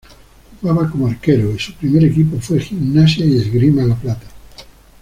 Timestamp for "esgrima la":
3.37-3.93